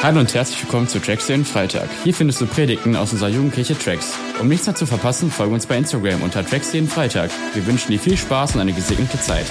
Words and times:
Hallo 0.00 0.20
und 0.20 0.32
herzlich 0.32 0.62
willkommen 0.62 0.86
zu 0.86 1.00
Tracks 1.00 1.26
den 1.26 1.44
Freitag. 1.44 1.90
Hier 2.04 2.14
findest 2.14 2.40
du 2.40 2.46
Predigten 2.46 2.94
aus 2.94 3.12
unserer 3.12 3.30
Jugendkirche 3.30 3.76
Tracks. 3.76 4.16
Um 4.40 4.46
nichts 4.46 4.64
mehr 4.64 4.76
zu 4.76 4.86
verpassen, 4.86 5.28
folge 5.28 5.52
uns 5.52 5.66
bei 5.66 5.76
Instagram 5.76 6.22
unter 6.22 6.46
Tracks 6.46 6.70
den 6.70 6.86
Freitag. 6.86 7.32
Wir 7.52 7.66
wünschen 7.66 7.90
dir 7.90 7.98
viel 7.98 8.16
Spaß 8.16 8.54
und 8.54 8.60
eine 8.60 8.72
gesegnete 8.72 9.20
Zeit. 9.20 9.46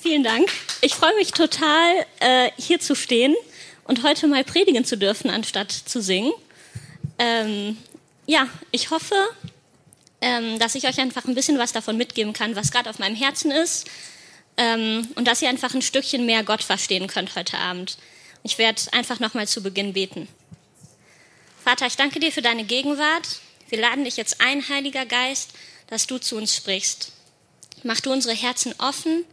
Vielen 0.00 0.24
Dank. 0.24 0.50
Ich 0.80 0.96
freue 0.96 1.14
mich 1.14 1.30
total, 1.30 2.04
äh, 2.18 2.50
hier 2.56 2.80
zu 2.80 2.96
stehen 2.96 3.36
und 3.84 4.02
heute 4.02 4.26
mal 4.26 4.44
predigen 4.44 4.84
zu 4.84 4.96
dürfen, 4.96 5.30
anstatt 5.30 5.72
zu 5.72 6.00
singen. 6.00 6.32
Ähm, 7.18 7.76
ja, 8.26 8.48
ich 8.70 8.90
hoffe, 8.90 9.14
ähm, 10.20 10.58
dass 10.58 10.74
ich 10.74 10.86
euch 10.86 11.00
einfach 11.00 11.24
ein 11.24 11.34
bisschen 11.34 11.58
was 11.58 11.72
davon 11.72 11.96
mitgeben 11.96 12.32
kann, 12.32 12.56
was 12.56 12.70
gerade 12.70 12.88
auf 12.88 12.98
meinem 12.98 13.16
Herzen 13.16 13.50
ist 13.50 13.88
ähm, 14.56 15.08
und 15.16 15.26
dass 15.26 15.42
ihr 15.42 15.48
einfach 15.48 15.74
ein 15.74 15.82
Stückchen 15.82 16.26
mehr 16.26 16.44
Gott 16.44 16.62
verstehen 16.62 17.06
könnt 17.08 17.34
heute 17.34 17.58
Abend. 17.58 17.98
Ich 18.44 18.58
werde 18.58 18.80
einfach 18.92 19.20
nochmal 19.20 19.46
zu 19.46 19.62
Beginn 19.62 19.92
beten. 19.92 20.28
Vater, 21.62 21.86
ich 21.86 21.96
danke 21.96 22.18
dir 22.18 22.32
für 22.32 22.42
deine 22.42 22.64
Gegenwart. 22.64 23.40
Wir 23.68 23.80
laden 23.80 24.04
dich 24.04 24.16
jetzt 24.16 24.40
ein, 24.40 24.68
Heiliger 24.68 25.06
Geist, 25.06 25.50
dass 25.88 26.06
du 26.06 26.18
zu 26.18 26.36
uns 26.36 26.56
sprichst. 26.56 27.12
Mach 27.84 28.00
du 28.00 28.12
unsere 28.12 28.34
Herzen 28.34 28.74
offen, 28.78 29.24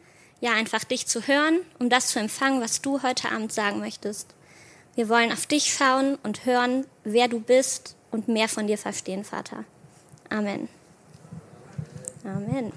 ja, 0.42 0.54
einfach 0.54 0.84
dich 0.84 1.06
zu 1.08 1.28
hören, 1.28 1.60
um 1.80 1.90
das 1.90 2.08
zu 2.08 2.20
empfangen, 2.20 2.62
was 2.62 2.82
du 2.82 3.04
heute 3.04 3.32
Abend 3.32 3.52
sagen 3.52 3.80
möchtest. 3.80 4.28
Wir 5.00 5.08
wollen 5.08 5.32
auf 5.32 5.46
dich 5.46 5.74
schauen 5.74 6.18
und 6.24 6.46
hören, 6.46 6.86
wer 7.06 7.30
du 7.30 7.40
bist 7.40 7.96
und 8.12 8.28
mehr 8.28 8.50
von 8.50 8.68
dir 8.68 8.78
verstehen, 8.78 9.24
Vater. 9.24 9.64
Amen. 10.30 10.68
Amen. 12.26 12.74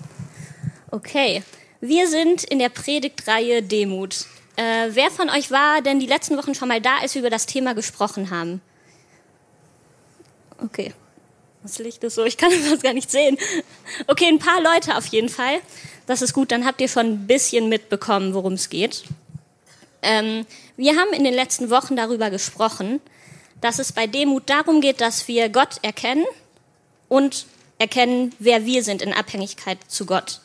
Okay, 0.93 1.43
wir 1.81 2.07
sind 2.07 2.45
in 2.45 2.61
der 2.61 2.69
Predigtreihe 2.69 3.61
Demut. 3.61 4.27
Äh, 4.55 4.91
wer 4.91 5.11
von 5.11 5.31
euch 5.31 5.51
war 5.51 5.83
denn 5.83 5.99
die 5.99 6.07
letzten 6.07 6.37
Wochen 6.37 6.55
schon 6.55 6.69
mal 6.69 6.81
da, 6.81 6.99
als 6.99 7.17
wir 7.17 7.23
über 7.23 7.29
das 7.29 7.47
Thema 7.47 7.75
gesprochen 7.75 8.31
haben? 8.31 8.63
Okay, 10.59 10.95
das 11.65 11.81
Licht 11.81 12.05
ist 12.05 12.15
so, 12.15 12.25
ich 12.25 12.37
kann 12.37 12.53
das 12.71 12.83
gar 12.83 12.93
nicht 12.93 13.11
sehen. 13.11 13.37
Okay, 14.07 14.29
ein 14.29 14.39
paar 14.39 14.63
Leute 14.63 14.97
auf 14.97 15.07
jeden 15.07 15.29
Fall. 15.29 15.59
Das 16.07 16.23
ist 16.23 16.35
gut, 16.35 16.53
dann 16.53 16.67
habt 16.67 16.81
ihr 16.81 16.89
schon 16.89 17.07
ein 17.07 17.27
bisschen 17.27 17.69
mitbekommen, 17.69 18.33
worum 18.33 18.53
es 18.53 18.71
geht. 18.71 19.03
Ähm, 20.03 20.47
wir 20.77 20.97
haben 20.97 21.13
in 21.13 21.25
den 21.25 21.35
letzten 21.35 21.71
Wochen 21.71 21.97
darüber 21.97 22.31
gesprochen, 22.31 23.01
dass 23.61 23.79
es 23.79 23.93
bei 23.93 24.07
Demut 24.07 24.51
darum 24.51 24.81
geht, 24.81 25.01
dass 25.01 25.29
wir 25.29 25.49
Gott 25.49 25.77
erkennen 25.83 26.25
und 27.09 27.47
erkennen, 27.79 28.35
wer 28.39 28.67
wir 28.67 28.83
sind 28.83 29.01
in 29.01 29.13
Abhängigkeit 29.13 29.79
zu 29.89 30.05
Gott. 30.05 30.41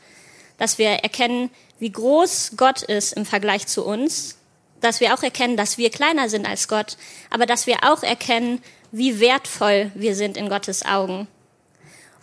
Dass 0.58 0.78
wir 0.78 0.90
erkennen, 0.90 1.50
wie 1.80 1.92
groß 1.92 2.52
Gott 2.58 2.84
ist 2.84 3.14
im 3.14 3.26
Vergleich 3.26 3.68
zu 3.68 3.86
uns. 3.86 4.38
Dass 4.82 5.00
wir 5.00 5.14
auch 5.14 5.24
erkennen, 5.24 5.58
dass 5.58 5.78
wir 5.78 5.90
kleiner 5.90 6.30
sind 6.30 6.48
als 6.48 6.68
Gott. 6.68 6.98
Aber 7.30 7.46
dass 7.46 7.68
wir 7.68 7.78
auch 7.84 8.04
erkennen, 8.04 8.62
wie 8.92 9.20
wertvoll 9.20 9.92
wir 9.96 10.16
sind 10.16 10.38
in 10.38 10.50
Gottes 10.50 10.86
Augen. 10.86 11.28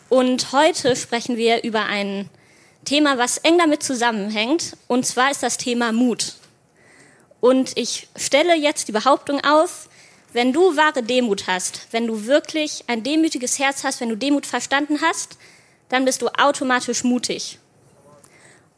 Und 0.09 0.53
heute 0.53 0.95
sprechen 0.95 1.37
wir 1.37 1.65
über 1.65 1.87
ein 1.87 2.31
Thema, 2.85 3.19
was 3.19 3.39
eng 3.39 3.59
damit 3.59 3.83
zusammenhängt. 3.83 4.77
Und 4.87 5.07
zwar 5.07 5.31
ist 5.31 5.43
das 5.43 5.59
Thema 5.59 5.93
Mut. 5.93 6.35
Und 7.45 7.77
ich 7.77 8.09
stelle 8.17 8.55
jetzt 8.55 8.89
die 8.89 8.93
Behauptung 8.93 9.45
auf, 9.45 9.91
wenn 10.33 10.55
du 10.55 10.79
wahre 10.79 11.03
Demut 11.03 11.47
hast, 11.47 11.89
wenn 11.91 12.07
du 12.07 12.25
wirklich 12.25 12.85
ein 12.87 13.03
demütiges 13.03 13.59
Herz 13.59 13.85
hast, 13.85 14.01
wenn 14.01 14.09
du 14.09 14.17
Demut 14.17 14.47
verstanden 14.47 15.03
hast, 15.03 15.37
dann 15.91 16.07
bist 16.07 16.23
du 16.23 16.29
automatisch 16.29 17.05
mutig. 17.05 17.59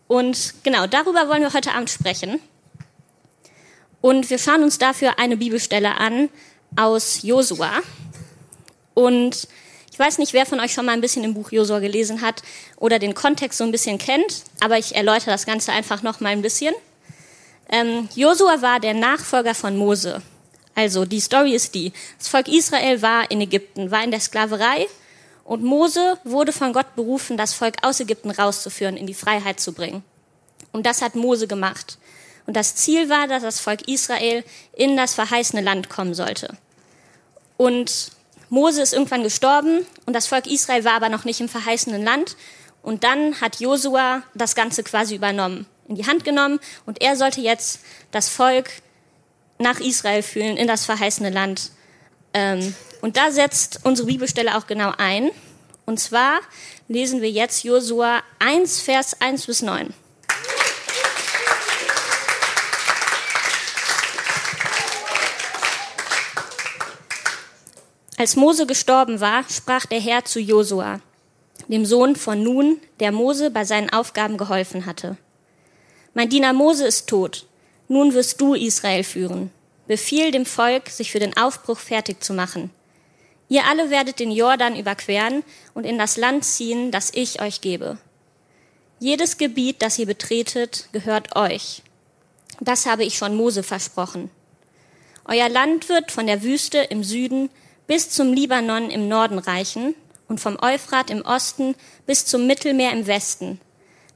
Und 0.09 0.53
genau 0.65 0.89
darüber 0.89 1.29
wollen 1.29 1.43
wir 1.43 1.53
heute 1.53 1.75
Abend 1.75 1.91
sprechen. 1.91 2.41
Und 4.01 4.31
wir 4.31 4.39
schauen 4.39 4.65
uns 4.65 4.79
dafür 4.79 5.17
eine 5.21 5.37
Bibelstelle 5.37 6.01
an 6.01 6.29
aus 6.75 7.23
Josua. 7.23 7.71
Und 8.95 9.47
ich 9.93 9.99
weiß 10.01 10.19
nicht, 10.19 10.33
wer 10.33 10.45
von 10.45 10.59
euch 10.59 10.73
schon 10.73 10.87
mal 10.87 10.93
ein 10.93 11.01
bisschen 11.01 11.23
im 11.23 11.35
Buch 11.35 11.53
Josua 11.53 11.79
gelesen 11.79 12.21
hat 12.21 12.43
oder 12.79 12.99
den 12.99 13.15
Kontext 13.15 13.59
so 13.59 13.65
ein 13.65 13.71
bisschen 13.71 13.99
kennt, 13.99 14.43
aber 14.59 14.77
ich 14.77 14.97
erläutere 14.97 15.31
das 15.31 15.47
Ganze 15.47 15.71
einfach 15.71 16.03
noch 16.03 16.19
mal 16.19 16.31
ein 16.31 16.43
bisschen. 16.43 16.75
Ähm, 17.69 18.09
Josua 18.15 18.63
war 18.63 18.81
der 18.81 18.95
Nachfolger 18.95 19.55
von 19.55 19.77
Mose. 19.77 20.23
Also 20.75 21.05
die 21.05 21.21
Story 21.21 21.55
ist 21.55 21.75
die: 21.75 21.93
Das 22.19 22.29
Volk 22.29 22.49
Israel 22.49 23.03
war 23.03 23.31
in 23.31 23.41
Ägypten, 23.41 23.91
war 23.91 24.05
in 24.05 24.11
der 24.11 24.21
Sklaverei 24.21 24.87
und 25.45 25.63
Mose 25.63 26.19
wurde 26.25 26.53
von 26.53 26.73
Gott 26.73 26.97
berufen, 26.97 27.37
das 27.37 27.55
Volk 27.55 27.77
aus 27.83 28.01
Ägypten 28.01 28.31
rauszuführen, 28.31 28.97
in 28.97 29.07
die 29.07 29.15
Freiheit 29.15 29.61
zu 29.61 29.73
bringen. 29.73 30.03
Und 30.73 30.87
das 30.87 31.03
hat 31.03 31.15
Mose 31.15 31.47
gemacht. 31.47 31.99
Und 32.47 32.57
das 32.57 32.75
Ziel 32.77 33.09
war, 33.09 33.29
dass 33.29 33.43
das 33.43 33.61
Volk 33.61 33.89
Israel 33.89 34.45
in 34.75 34.97
das 34.97 35.15
verheißene 35.15 35.63
Land 35.63 35.89
kommen 35.89 36.15
sollte. 36.15 36.57
Und 37.57 38.11
Mose 38.49 38.83
ist 38.83 38.93
irgendwann 38.93 39.23
gestorben 39.23 39.87
und 40.05 40.13
das 40.13 40.27
Volk 40.27 40.47
Israel 40.47 40.85
war 40.85 40.95
aber 40.95 41.09
noch 41.09 41.25
nicht 41.25 41.41
im 41.41 41.49
verheißenen 41.49 42.05
Land. 42.05 42.37
Und 42.83 43.03
dann 43.05 43.41
hat 43.41 43.61
Josua 43.61 44.23
das 44.35 44.55
Ganze 44.55 44.83
quasi 44.85 45.17
übernommen, 45.17 45.67
in 45.89 45.95
die 45.95 46.07
Hand 46.07 46.25
genommen 46.25 46.61
und 46.85 47.03
er 47.03 47.17
sollte 47.17 47.41
jetzt 47.41 47.81
das 48.11 48.29
Volk 48.29 48.71
nach 49.59 49.81
Israel 49.81 50.23
führen, 50.23 50.57
in 50.57 50.67
das 50.67 50.85
verheißene 50.85 51.31
Land. 51.31 51.71
Ähm, 52.35 52.75
und 53.01 53.17
da 53.17 53.31
setzt 53.31 53.81
unsere 53.85 54.09
Bibelstelle 54.09 54.57
auch 54.57 54.67
genau 54.67 54.93
ein. 54.99 55.31
Und 55.87 56.01
zwar 56.01 56.41
lesen 56.89 57.23
wir 57.23 57.31
jetzt 57.31 57.65
Josua 57.65 58.23
1, 58.39 58.81
Vers 58.81 59.21
1 59.21 59.47
bis 59.47 59.63
9. 59.63 59.95
Als 68.19 68.35
Mose 68.35 68.67
gestorben 68.67 69.21
war, 69.21 69.45
sprach 69.49 69.85
der 69.85 70.01
Herr 70.01 70.25
zu 70.25 70.41
Josua, 70.41 71.01
dem 71.69 71.85
Sohn 71.85 72.17
von 72.17 72.43
Nun, 72.43 72.81
der 72.99 73.13
Mose 73.13 73.51
bei 73.51 73.65
seinen 73.65 73.91
Aufgaben 73.91 74.39
geholfen 74.39 74.87
hatte. 74.87 75.19
Mein 76.17 76.31
Diener 76.31 76.55
Mose 76.55 76.87
ist 76.87 77.11
tot. 77.11 77.45
Nun 77.89 78.15
wirst 78.15 78.41
du 78.41 78.55
Israel 78.55 79.05
führen. 79.05 79.51
Befiehl 79.87 80.31
dem 80.31 80.47
Volk, 80.47 80.89
sich 80.89 81.13
für 81.13 81.19
den 81.19 81.37
Aufbruch 81.37 81.79
fertig 81.79 82.25
zu 82.25 82.33
machen. 82.33 82.71
Ihr 83.51 83.67
alle 83.67 83.91
werdet 83.91 84.19
den 84.19 84.31
Jordan 84.31 84.79
überqueren 84.79 85.45
und 85.75 85.85
in 85.85 85.99
das 85.99 86.17
Land 86.17 86.47
ziehen, 86.47 86.91
das 86.91 87.11
ich 87.13 87.43
euch 87.43 87.61
gebe. 87.61 87.99
Jedes 88.99 89.37
Gebiet, 89.37 89.83
das 89.83 89.99
ihr 89.99 90.07
betretet, 90.07 90.89
gehört 90.93 91.37
euch. 91.37 91.83
Das 92.61 92.87
habe 92.87 93.05
ich 93.05 93.19
schon 93.19 93.37
Mose 93.37 93.63
versprochen. 93.63 94.31
Euer 95.27 95.51
Land 95.51 95.91
wird 95.91 96.13
von 96.13 96.27
der 96.27 96.43
Wüste 96.43 96.79
im 96.79 97.05
Süden 97.05 97.51
bis 97.87 98.09
zum 98.09 98.33
Libanon 98.33 98.89
im 98.89 99.07
Norden 99.07 99.39
reichen 99.39 99.95
und 100.29 100.41
vom 100.41 100.57
Euphrat 100.63 101.11
im 101.11 101.21
Osten 101.21 101.75
bis 102.07 102.25
zum 102.25 102.47
Mittelmeer 102.47 102.93
im 102.93 103.07
Westen. 103.07 103.61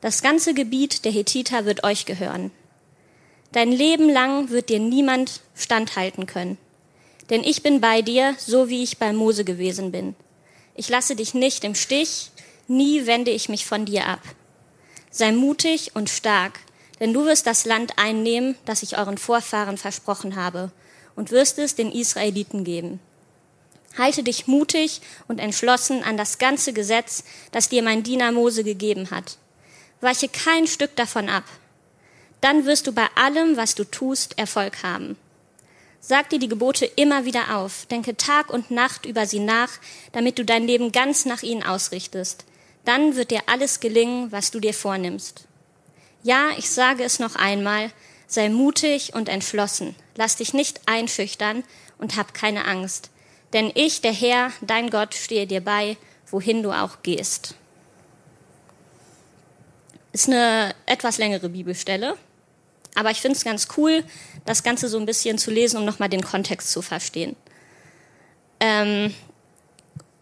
Das 0.00 0.22
ganze 0.22 0.54
Gebiet 0.54 1.04
der 1.04 1.12
Hethiter 1.12 1.66
wird 1.66 1.84
euch 1.84 2.06
gehören. 2.06 2.50
Dein 3.52 3.70
Leben 3.70 4.08
lang 4.08 4.48
wird 4.48 4.70
dir 4.70 4.78
niemand 4.78 5.40
standhalten 5.54 6.26
können. 6.26 6.56
Denn 7.28 7.44
ich 7.44 7.62
bin 7.62 7.80
bei 7.80 8.00
dir, 8.00 8.34
so 8.38 8.68
wie 8.68 8.82
ich 8.82 8.98
bei 8.98 9.12
Mose 9.12 9.44
gewesen 9.44 9.92
bin. 9.92 10.14
Ich 10.74 10.88
lasse 10.88 11.16
dich 11.16 11.34
nicht 11.34 11.64
im 11.64 11.74
Stich, 11.74 12.30
nie 12.66 13.04
wende 13.06 13.30
ich 13.30 13.48
mich 13.48 13.66
von 13.66 13.84
dir 13.84 14.06
ab. 14.06 14.20
Sei 15.10 15.32
mutig 15.32 15.90
und 15.94 16.08
stark, 16.08 16.60
denn 16.98 17.12
du 17.12 17.26
wirst 17.26 17.46
das 17.46 17.66
Land 17.66 17.98
einnehmen, 17.98 18.54
das 18.64 18.82
ich 18.82 18.96
euren 18.96 19.18
Vorfahren 19.18 19.76
versprochen 19.76 20.36
habe, 20.36 20.70
und 21.14 21.30
wirst 21.30 21.58
es 21.58 21.74
den 21.74 21.92
Israeliten 21.92 22.64
geben. 22.64 23.00
Halte 23.98 24.22
dich 24.22 24.46
mutig 24.46 25.02
und 25.28 25.40
entschlossen 25.40 26.02
an 26.04 26.16
das 26.16 26.38
ganze 26.38 26.72
Gesetz, 26.72 27.24
das 27.52 27.68
dir 27.68 27.82
mein 27.82 28.02
Diener 28.02 28.32
Mose 28.32 28.64
gegeben 28.64 29.10
hat. 29.10 29.36
Weiche 30.00 30.28
kein 30.28 30.66
Stück 30.66 30.96
davon 30.96 31.28
ab. 31.28 31.44
Dann 32.40 32.64
wirst 32.64 32.86
du 32.86 32.92
bei 32.92 33.06
allem, 33.14 33.56
was 33.56 33.74
du 33.74 33.84
tust, 33.84 34.38
Erfolg 34.38 34.82
haben. 34.82 35.16
Sag 36.00 36.30
dir 36.30 36.38
die 36.38 36.48
Gebote 36.48 36.86
immer 36.86 37.26
wieder 37.26 37.56
auf, 37.56 37.86
denke 37.86 38.16
Tag 38.16 38.50
und 38.50 38.70
Nacht 38.70 39.04
über 39.04 39.26
sie 39.26 39.40
nach, 39.40 39.70
damit 40.12 40.38
du 40.38 40.44
dein 40.44 40.66
Leben 40.66 40.92
ganz 40.92 41.26
nach 41.26 41.42
ihnen 41.42 41.62
ausrichtest. 41.62 42.44
Dann 42.86 43.16
wird 43.16 43.30
dir 43.30 43.42
alles 43.46 43.80
gelingen, 43.80 44.32
was 44.32 44.50
du 44.50 44.60
dir 44.60 44.72
vornimmst. 44.72 45.44
Ja, 46.22 46.50
ich 46.56 46.70
sage 46.70 47.04
es 47.04 47.18
noch 47.18 47.36
einmal, 47.36 47.90
sei 48.26 48.48
mutig 48.48 49.14
und 49.14 49.28
entschlossen, 49.28 49.94
lass 50.16 50.36
dich 50.36 50.54
nicht 50.54 50.80
einschüchtern 50.86 51.64
und 51.98 52.16
hab 52.16 52.32
keine 52.32 52.64
Angst 52.64 53.10
denn 53.52 53.72
ich, 53.74 54.00
der 54.00 54.12
Herr, 54.12 54.52
dein 54.60 54.90
Gott, 54.90 55.14
stehe 55.14 55.46
dir 55.46 55.60
bei, 55.60 55.96
wohin 56.30 56.62
du 56.62 56.72
auch 56.72 57.02
gehst. 57.02 57.54
Ist 60.12 60.28
eine 60.28 60.74
etwas 60.86 61.18
längere 61.18 61.48
Bibelstelle. 61.48 62.16
Aber 62.94 63.10
ich 63.10 63.20
finde 63.20 63.36
es 63.36 63.44
ganz 63.44 63.68
cool, 63.76 64.04
das 64.44 64.62
Ganze 64.62 64.88
so 64.88 64.98
ein 64.98 65.06
bisschen 65.06 65.38
zu 65.38 65.50
lesen, 65.50 65.78
um 65.78 65.84
nochmal 65.84 66.08
den 66.08 66.22
Kontext 66.22 66.72
zu 66.72 66.82
verstehen. 66.82 67.36
Ähm, 68.58 69.14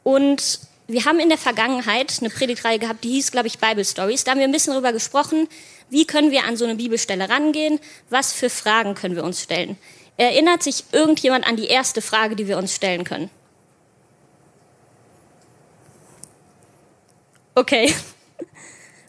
und 0.02 0.60
wir 0.86 1.04
haben 1.04 1.20
in 1.20 1.28
der 1.28 1.38
Vergangenheit 1.38 2.16
eine 2.20 2.30
Predigtreihe 2.30 2.78
gehabt, 2.78 3.04
die 3.04 3.10
hieß, 3.10 3.30
glaube 3.30 3.46
ich, 3.46 3.58
Bible 3.58 3.84
Stories. 3.84 4.24
Da 4.24 4.30
haben 4.30 4.38
wir 4.38 4.46
ein 4.46 4.52
bisschen 4.52 4.72
darüber 4.72 4.92
gesprochen, 4.92 5.48
wie 5.90 6.06
können 6.06 6.30
wir 6.30 6.44
an 6.44 6.56
so 6.56 6.64
eine 6.64 6.76
Bibelstelle 6.76 7.28
rangehen, 7.28 7.80
was 8.10 8.32
für 8.32 8.50
Fragen 8.50 8.94
können 8.94 9.16
wir 9.16 9.24
uns 9.24 9.42
stellen. 9.42 9.76
Erinnert 10.16 10.62
sich 10.62 10.84
irgendjemand 10.92 11.46
an 11.46 11.56
die 11.56 11.66
erste 11.66 12.02
Frage, 12.02 12.36
die 12.36 12.48
wir 12.48 12.58
uns 12.58 12.74
stellen 12.74 13.04
können? 13.04 13.30
Okay. 17.54 17.92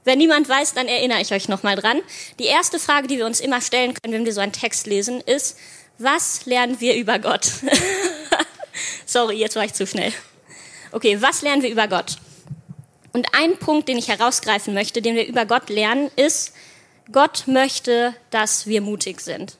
Wenn 0.04 0.18
niemand 0.18 0.48
weiß, 0.48 0.74
dann 0.74 0.88
erinnere 0.88 1.22
ich 1.22 1.31
euch 1.34 1.50
nochmal 1.50 1.75
dran. 1.75 2.01
Die 2.40 2.46
erste 2.46 2.80
Frage, 2.80 3.07
die 3.07 3.18
wir 3.18 3.25
uns 3.25 3.40
immer 3.40 3.62
stellen 3.62 3.94
können, 3.94 4.13
wenn 4.13 4.25
wir 4.25 4.34
so 4.34 4.42
einen 4.42 4.54
Text 4.54 4.88
lesen, 4.88 5.22
ist, 5.22 5.57
was 5.98 6.46
lernen 6.46 6.80
wir 6.80 6.96
über 6.96 7.19
Gott? 7.19 7.46
Sorry, 9.06 9.38
jetzt 9.38 9.56
war 9.56 9.66
ich 9.66 9.74
zu 9.74 9.86
schnell. 9.86 10.13
Okay, 10.92 11.22
was 11.22 11.42
lernen 11.42 11.62
wir 11.62 11.69
über 11.69 11.88
Gott? 11.88 12.18
Und 13.12 13.28
ein 13.34 13.57
Punkt, 13.57 13.88
den 13.88 13.98
ich 13.98 14.07
herausgreifen 14.07 14.74
möchte, 14.74 15.01
den 15.01 15.16
wir 15.16 15.28
über 15.28 15.46
Gott 15.46 15.69
lernen, 15.69 16.10
ist, 16.16 16.54
Gott 17.12 17.44
möchte, 17.48 18.13
dass 18.30 18.68
wir 18.68 18.81
mutig 18.81 19.19
sind. 19.19 19.57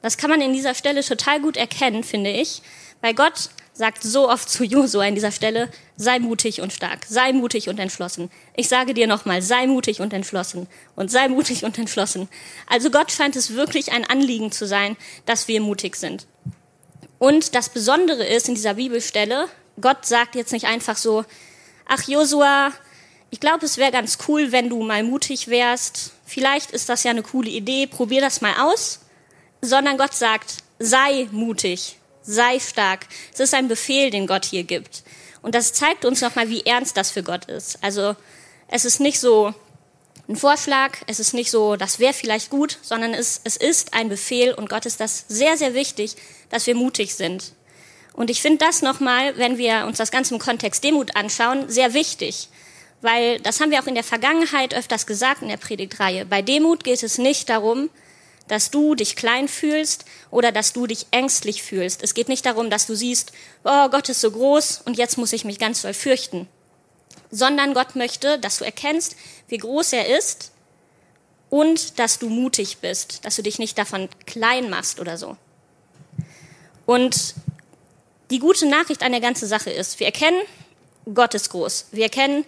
Das 0.00 0.16
kann 0.16 0.30
man 0.30 0.40
in 0.40 0.52
dieser 0.52 0.74
Stelle 0.74 1.02
total 1.02 1.40
gut 1.40 1.56
erkennen, 1.56 2.04
finde 2.04 2.30
ich, 2.30 2.62
weil 3.00 3.14
Gott 3.14 3.50
sagt 3.72 4.02
so 4.02 4.28
oft 4.28 4.48
zu 4.48 4.64
Josua 4.64 5.04
in 5.04 5.14
dieser 5.14 5.32
Stelle, 5.32 5.70
sei 5.96 6.18
mutig 6.18 6.60
und 6.60 6.72
stark, 6.72 7.06
sei 7.08 7.32
mutig 7.32 7.68
und 7.68 7.78
entschlossen. 7.78 8.30
Ich 8.54 8.68
sage 8.68 8.92
dir 8.94 9.06
nochmal, 9.06 9.40
sei 9.40 9.66
mutig 9.66 10.00
und 10.00 10.12
entschlossen 10.12 10.66
und 10.94 11.10
sei 11.10 11.28
mutig 11.28 11.64
und 11.64 11.78
entschlossen. 11.78 12.28
Also 12.66 12.90
Gott 12.90 13.10
scheint 13.10 13.36
es 13.36 13.54
wirklich 13.54 13.92
ein 13.92 14.04
Anliegen 14.04 14.52
zu 14.52 14.66
sein, 14.66 14.96
dass 15.24 15.48
wir 15.48 15.60
mutig 15.60 15.96
sind. 15.96 16.26
Und 17.18 17.54
das 17.54 17.70
Besondere 17.70 18.26
ist 18.26 18.48
in 18.48 18.54
dieser 18.54 18.74
Bibelstelle, 18.74 19.48
Gott 19.80 20.04
sagt 20.04 20.34
jetzt 20.34 20.52
nicht 20.52 20.66
einfach 20.66 20.96
so, 20.96 21.24
ach 21.86 22.02
Josua, 22.06 22.72
ich 23.30 23.40
glaube, 23.40 23.64
es 23.64 23.78
wäre 23.78 23.92
ganz 23.92 24.18
cool, 24.28 24.52
wenn 24.52 24.68
du 24.68 24.82
mal 24.82 25.02
mutig 25.02 25.48
wärst. 25.48 26.12
Vielleicht 26.26 26.70
ist 26.72 26.90
das 26.90 27.04
ja 27.04 27.10
eine 27.10 27.22
coole 27.22 27.48
Idee, 27.48 27.86
probier 27.86 28.20
das 28.20 28.42
mal 28.42 28.52
aus. 28.60 29.00
Sondern 29.62 29.96
Gott 29.96 30.12
sagt, 30.12 30.56
sei 30.78 31.28
mutig, 31.30 31.96
sei 32.22 32.58
stark. 32.58 33.06
Es 33.32 33.40
ist 33.40 33.54
ein 33.54 33.68
Befehl, 33.68 34.10
den 34.10 34.26
Gott 34.26 34.44
hier 34.44 34.64
gibt. 34.64 35.02
Und 35.42 35.54
das 35.54 35.72
zeigt 35.72 36.04
uns 36.04 36.20
nochmal, 36.20 36.48
wie 36.48 36.62
ernst 36.62 36.96
das 36.96 37.10
für 37.10 37.22
Gott 37.22 37.46
ist. 37.46 37.78
Also 37.82 38.16
es 38.68 38.84
ist 38.84 39.00
nicht 39.00 39.20
so 39.20 39.54
ein 40.28 40.36
Vorschlag, 40.36 40.98
es 41.08 41.20
ist 41.20 41.34
nicht 41.34 41.50
so, 41.50 41.76
das 41.76 41.98
wäre 41.98 42.12
vielleicht 42.12 42.48
gut, 42.48 42.78
sondern 42.82 43.12
es, 43.12 43.40
es 43.44 43.56
ist 43.56 43.92
ein 43.92 44.08
Befehl 44.08 44.54
und 44.54 44.70
Gott 44.70 44.86
ist 44.86 45.00
das 45.00 45.24
sehr, 45.28 45.56
sehr 45.56 45.74
wichtig, 45.74 46.16
dass 46.48 46.66
wir 46.66 46.74
mutig 46.74 47.14
sind. 47.14 47.52
Und 48.12 48.30
ich 48.30 48.40
finde 48.40 48.64
das 48.64 48.82
nochmal, 48.82 49.36
wenn 49.36 49.58
wir 49.58 49.84
uns 49.86 49.98
das 49.98 50.10
Ganze 50.10 50.34
im 50.34 50.40
Kontext 50.40 50.84
Demut 50.84 51.16
anschauen, 51.16 51.68
sehr 51.68 51.94
wichtig. 51.94 52.48
Weil 53.00 53.40
das 53.40 53.60
haben 53.60 53.70
wir 53.70 53.82
auch 53.82 53.86
in 53.86 53.94
der 53.94 54.04
Vergangenheit 54.04 54.74
öfters 54.74 55.06
gesagt 55.06 55.42
in 55.42 55.48
der 55.48 55.56
Predigtreihe. 55.56 56.24
Bei 56.24 56.40
Demut 56.40 56.84
geht 56.84 57.02
es 57.02 57.18
nicht 57.18 57.48
darum, 57.48 57.90
dass 58.52 58.70
du 58.70 58.94
dich 58.94 59.16
klein 59.16 59.48
fühlst 59.48 60.04
oder 60.30 60.52
dass 60.52 60.74
du 60.74 60.86
dich 60.86 61.06
ängstlich 61.10 61.62
fühlst. 61.62 62.02
Es 62.02 62.12
geht 62.12 62.28
nicht 62.28 62.44
darum, 62.44 62.68
dass 62.68 62.84
du 62.84 62.94
siehst, 62.94 63.32
oh, 63.64 63.88
Gott 63.88 64.10
ist 64.10 64.20
so 64.20 64.30
groß 64.30 64.82
und 64.84 64.98
jetzt 64.98 65.16
muss 65.16 65.32
ich 65.32 65.46
mich 65.46 65.58
ganz 65.58 65.80
doll 65.80 65.94
fürchten. 65.94 66.46
Sondern 67.30 67.72
Gott 67.72 67.96
möchte, 67.96 68.38
dass 68.38 68.58
du 68.58 68.66
erkennst, 68.66 69.16
wie 69.48 69.56
groß 69.56 69.94
er 69.94 70.18
ist 70.18 70.52
und 71.48 71.98
dass 71.98 72.18
du 72.18 72.28
mutig 72.28 72.76
bist, 72.82 73.24
dass 73.24 73.36
du 73.36 73.42
dich 73.42 73.58
nicht 73.58 73.78
davon 73.78 74.10
klein 74.26 74.68
machst 74.68 75.00
oder 75.00 75.16
so. 75.16 75.38
Und 76.84 77.34
die 78.30 78.38
gute 78.38 78.66
Nachricht 78.66 79.02
an 79.02 79.12
der 79.12 79.22
ganzen 79.22 79.48
Sache 79.48 79.70
ist, 79.70 79.98
wir 79.98 80.08
erkennen, 80.08 80.42
Gott 81.14 81.32
ist 81.32 81.48
groß. 81.48 81.86
Wir 81.92 82.04
erkennen, 82.04 82.44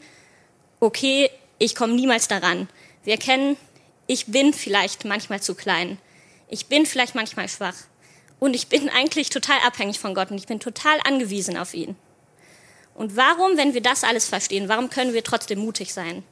okay, 0.81 1.31
ich 1.59 1.75
komme 1.75 1.95
niemals 1.95 2.29
daran. 2.29 2.69
Wir 3.05 3.15
erkennen, 3.15 3.57
ich 4.07 4.27
bin 4.27 4.53
vielleicht 4.53 5.05
manchmal 5.05 5.43
zu 5.43 5.55
klein. 5.55 5.99
Ich 6.49 6.67
bin 6.67 6.87
vielleicht 6.87 7.15
manchmal 7.15 7.49
schwach. 7.49 7.77
Und 8.39 8.55
ich 8.55 8.69
bin 8.69 8.89
eigentlich 8.89 9.31
total 9.31 9.59
abhängig 9.61 9.99
von 9.99 10.15
Gott 10.15 10.31
und 10.31 10.39
ich 10.39 10.47
bin 10.47 10.61
total 10.61 10.99
angewiesen 11.05 11.57
auf 11.57 11.73
ihn. 11.73 11.97
Und 12.95 13.17
warum, 13.17 13.57
wenn 13.57 13.75
wir 13.75 13.81
das 13.81 14.05
alles 14.05 14.27
verstehen, 14.27 14.69
warum 14.69 14.91
können 14.91 15.15
wir 15.15 15.25
trotzdem 15.25 15.59
mutig 15.59 15.93
sein? 15.93 16.23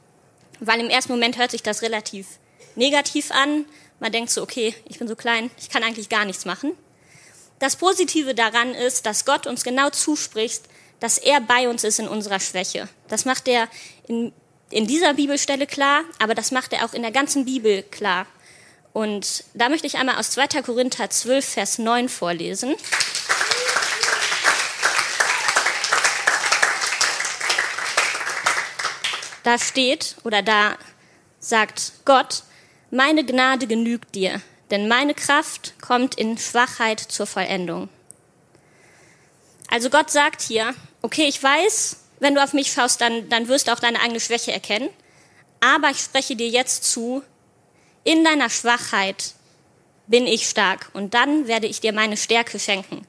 Weil 0.59 0.79
im 0.79 0.89
ersten 0.89 1.11
Moment 1.11 1.37
hört 1.37 1.51
sich 1.51 1.63
das 1.63 1.81
relativ 1.81 2.27
negativ 2.75 3.31
an. 3.31 3.65
Man 3.99 4.11
denkt 4.11 4.31
so, 4.31 4.41
okay, 4.41 4.75
ich 4.87 4.99
bin 4.99 5.07
so 5.07 5.15
klein, 5.15 5.51
ich 5.59 5.69
kann 5.69 5.83
eigentlich 5.83 6.09
gar 6.09 6.25
nichts 6.25 6.45
machen. 6.45 6.73
Das 7.59 7.75
Positive 7.75 8.35
daran 8.35 8.73
ist, 8.73 9.05
dass 9.05 9.25
Gott 9.25 9.47
uns 9.47 9.63
genau 9.63 9.89
zuspricht, 9.89 10.63
dass 10.99 11.17
er 11.17 11.41
bei 11.41 11.67
uns 11.67 11.83
ist 11.83 11.99
in 11.99 12.07
unserer 12.07 12.39
Schwäche. 12.39 12.87
Das 13.07 13.25
macht 13.25 13.47
er 13.47 13.67
in, 14.07 14.31
in 14.73 14.87
dieser 14.87 15.13
Bibelstelle 15.13 15.67
klar, 15.67 16.01
aber 16.19 16.33
das 16.33 16.51
macht 16.51 16.73
er 16.73 16.83
auch 16.83 16.93
in 16.93 17.03
der 17.03 17.11
ganzen 17.11 17.45
Bibel 17.45 17.83
klar. 17.83 18.25
Und 18.91 19.43
da 19.53 19.69
möchte 19.69 19.85
ich 19.87 19.97
einmal 19.97 20.17
aus 20.17 20.31
2. 20.31 20.61
Korinther 20.63 21.09
12, 21.09 21.45
Vers 21.45 21.77
9 21.77 22.09
vorlesen. 22.09 22.75
Da 29.43 29.59
steht 29.59 30.15
oder 30.23 30.41
da 30.41 30.77
sagt 31.39 31.93
Gott, 32.05 32.43
meine 32.89 33.25
Gnade 33.25 33.67
genügt 33.67 34.15
dir, 34.15 34.41
denn 34.71 34.87
meine 34.87 35.13
Kraft 35.13 35.73
kommt 35.81 36.15
in 36.15 36.37
Schwachheit 36.37 36.99
zur 36.99 37.27
Vollendung. 37.27 37.89
Also 39.69 39.89
Gott 39.89 40.09
sagt 40.09 40.41
hier, 40.41 40.73
okay, 41.01 41.25
ich 41.25 41.41
weiß, 41.41 42.02
wenn 42.23 42.35
du 42.35 42.43
auf 42.43 42.53
mich 42.53 42.71
schaust, 42.71 43.01
dann, 43.01 43.27
dann 43.27 43.49
wirst 43.49 43.67
du 43.67 43.73
auch 43.73 43.79
deine 43.79 43.99
eigene 43.99 44.21
Schwäche 44.21 44.53
erkennen, 44.53 44.89
aber 45.59 45.89
ich 45.89 45.99
spreche 45.99 46.35
dir 46.35 46.47
jetzt 46.47 46.85
zu, 46.85 47.21
in 48.05 48.23
deiner 48.23 48.49
Schwachheit 48.49 49.33
bin 50.07 50.25
ich 50.25 50.49
stark 50.49 50.89
und 50.93 51.13
dann 51.13 51.47
werde 51.47 51.67
ich 51.67 51.81
dir 51.81 51.91
meine 51.93 52.15
Stärke 52.15 52.59
schenken. 52.59 53.05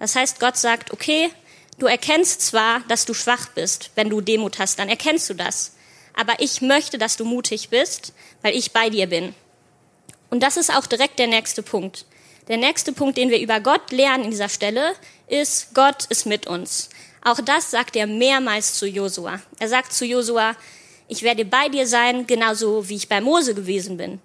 Das 0.00 0.16
heißt, 0.16 0.40
Gott 0.40 0.56
sagt, 0.56 0.92
okay, 0.92 1.30
du 1.78 1.86
erkennst 1.86 2.42
zwar, 2.42 2.80
dass 2.88 3.04
du 3.04 3.14
schwach 3.14 3.48
bist, 3.50 3.90
wenn 3.94 4.10
du 4.10 4.20
Demut 4.20 4.58
hast, 4.58 4.78
dann 4.78 4.88
erkennst 4.88 5.30
du 5.30 5.34
das. 5.34 5.76
Aber 6.14 6.34
ich 6.40 6.60
möchte, 6.60 6.98
dass 6.98 7.16
du 7.16 7.24
mutig 7.24 7.68
bist, 7.68 8.12
weil 8.42 8.56
ich 8.56 8.72
bei 8.72 8.90
dir 8.90 9.06
bin. 9.06 9.34
Und 10.30 10.42
das 10.42 10.56
ist 10.56 10.74
auch 10.74 10.86
direkt 10.86 11.20
der 11.20 11.28
nächste 11.28 11.62
Punkt. 11.62 12.06
Der 12.48 12.56
nächste 12.56 12.92
Punkt, 12.92 13.18
den 13.18 13.30
wir 13.30 13.40
über 13.40 13.60
Gott 13.60 13.92
lernen 13.92 14.24
in 14.24 14.30
dieser 14.30 14.48
Stelle, 14.48 14.94
ist, 15.28 15.74
Gott 15.74 16.06
ist 16.06 16.26
mit 16.26 16.46
uns. 16.46 16.88
Auch 17.28 17.40
das 17.42 17.70
sagt 17.70 17.94
er 17.94 18.06
mehrmals 18.06 18.72
zu 18.72 18.86
Josua. 18.86 19.38
Er 19.58 19.68
sagt 19.68 19.92
zu 19.92 20.06
Josua, 20.06 20.56
ich 21.08 21.22
werde 21.22 21.44
bei 21.44 21.68
dir 21.68 21.86
sein, 21.86 22.26
genauso 22.26 22.88
wie 22.88 22.96
ich 22.96 23.06
bei 23.06 23.20
Mose 23.20 23.54
gewesen 23.54 23.98
bin. 23.98 24.18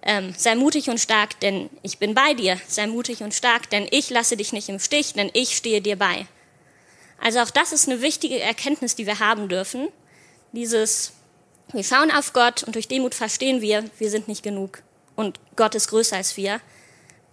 Ähm, 0.00 0.32
sei 0.36 0.54
mutig 0.54 0.88
und 0.88 1.00
stark, 1.00 1.40
denn 1.40 1.68
ich 1.82 1.98
bin 1.98 2.14
bei 2.14 2.34
dir. 2.34 2.56
Sei 2.68 2.86
mutig 2.86 3.24
und 3.24 3.34
stark, 3.34 3.68
denn 3.70 3.88
ich 3.90 4.10
lasse 4.10 4.36
dich 4.36 4.52
nicht 4.52 4.68
im 4.68 4.78
Stich, 4.78 5.14
denn 5.14 5.28
ich 5.32 5.56
stehe 5.56 5.80
dir 5.80 5.96
bei. 5.96 6.28
Also 7.20 7.40
auch 7.40 7.50
das 7.50 7.72
ist 7.72 7.88
eine 7.88 8.00
wichtige 8.00 8.38
Erkenntnis, 8.38 8.94
die 8.94 9.06
wir 9.06 9.18
haben 9.18 9.48
dürfen. 9.48 9.88
Dieses, 10.52 11.14
wir 11.72 11.82
schauen 11.82 12.12
auf 12.12 12.32
Gott 12.32 12.62
und 12.62 12.76
durch 12.76 12.86
Demut 12.86 13.16
verstehen 13.16 13.60
wir, 13.60 13.90
wir 13.98 14.08
sind 14.08 14.28
nicht 14.28 14.44
genug 14.44 14.84
und 15.16 15.40
Gott 15.56 15.74
ist 15.74 15.88
größer 15.88 16.14
als 16.14 16.36
wir. 16.36 16.60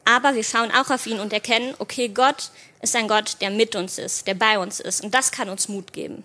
Aber 0.05 0.35
wir 0.35 0.43
schauen 0.43 0.71
auch 0.71 0.89
auf 0.89 1.05
ihn 1.07 1.19
und 1.19 1.33
erkennen, 1.33 1.73
okay, 1.79 2.09
Gott 2.09 2.49
ist 2.81 2.95
ein 2.95 3.07
Gott, 3.07 3.37
der 3.41 3.49
mit 3.49 3.75
uns 3.75 3.97
ist, 3.97 4.27
der 4.27 4.33
bei 4.33 4.59
uns 4.59 4.79
ist. 4.79 5.03
Und 5.03 5.13
das 5.13 5.31
kann 5.31 5.49
uns 5.49 5.69
Mut 5.69 5.93
geben. 5.93 6.23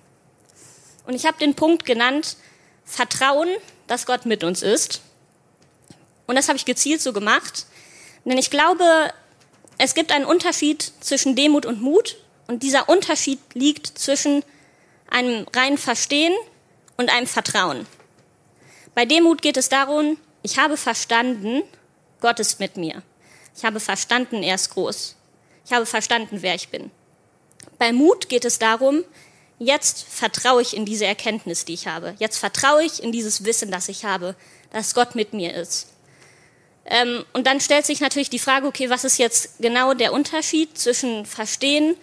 Und 1.06 1.14
ich 1.14 1.26
habe 1.26 1.38
den 1.38 1.54
Punkt 1.54 1.84
genannt, 1.84 2.36
Vertrauen, 2.84 3.48
dass 3.86 4.06
Gott 4.06 4.26
mit 4.26 4.42
uns 4.42 4.62
ist. 4.62 5.00
Und 6.26 6.36
das 6.36 6.48
habe 6.48 6.56
ich 6.56 6.64
gezielt 6.64 7.00
so 7.00 7.12
gemacht. 7.12 7.66
Denn 8.24 8.36
ich 8.36 8.50
glaube, 8.50 9.12
es 9.78 9.94
gibt 9.94 10.10
einen 10.10 10.24
Unterschied 10.24 10.92
zwischen 11.00 11.36
Demut 11.36 11.64
und 11.64 11.80
Mut. 11.80 12.16
Und 12.46 12.62
dieser 12.62 12.88
Unterschied 12.88 13.38
liegt 13.54 13.98
zwischen 13.98 14.42
einem 15.08 15.46
reinen 15.54 15.78
Verstehen 15.78 16.34
und 16.96 17.10
einem 17.10 17.26
Vertrauen. 17.26 17.86
Bei 18.94 19.04
Demut 19.04 19.42
geht 19.42 19.56
es 19.56 19.68
darum, 19.68 20.18
ich 20.42 20.58
habe 20.58 20.76
verstanden, 20.76 21.62
Gott 22.20 22.40
ist 22.40 22.58
mit 22.58 22.76
mir. 22.76 23.02
Ich 23.58 23.64
habe 23.64 23.80
verstanden, 23.80 24.44
er 24.44 24.54
ist 24.54 24.70
groß. 24.70 25.16
Ich 25.64 25.72
habe 25.72 25.84
verstanden, 25.84 26.42
wer 26.42 26.54
ich 26.54 26.68
bin. 26.68 26.92
Bei 27.76 27.92
Mut 27.92 28.28
geht 28.28 28.44
es 28.44 28.60
darum, 28.60 29.02
jetzt 29.58 30.04
vertraue 30.04 30.62
ich 30.62 30.76
in 30.76 30.84
diese 30.84 31.06
Erkenntnis, 31.06 31.64
die 31.64 31.74
ich 31.74 31.88
habe. 31.88 32.14
Jetzt 32.20 32.38
vertraue 32.38 32.84
ich 32.84 33.02
in 33.02 33.10
dieses 33.10 33.44
Wissen, 33.44 33.72
das 33.72 33.88
ich 33.88 34.04
habe, 34.04 34.36
dass 34.70 34.94
Gott 34.94 35.16
mit 35.16 35.32
mir 35.32 35.54
ist. 35.54 35.88
Ähm, 36.84 37.24
und 37.32 37.48
dann 37.48 37.60
stellt 37.60 37.84
sich 37.84 38.00
natürlich 38.00 38.30
die 38.30 38.38
Frage, 38.38 38.68
okay, 38.68 38.90
was 38.90 39.02
ist 39.02 39.18
jetzt 39.18 39.58
genau 39.58 39.92
der 39.92 40.12
Unterschied 40.12 40.78
zwischen 40.78 41.26
Verstehen 41.26 41.96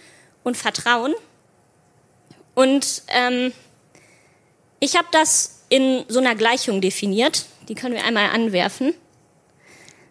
und 0.43 0.57
Vertrauen? 0.57 1.15
Und 2.53 3.01
ähm, 3.07 3.53
ich 4.81 4.97
habe 4.97 5.07
das 5.11 5.61
in 5.69 6.03
so 6.09 6.19
einer 6.19 6.35
Gleichung 6.35 6.81
definiert. 6.81 7.45
Die 7.69 7.75
können 7.75 7.95
wir 7.95 8.03
einmal 8.03 8.31
anwerfen. 8.31 8.93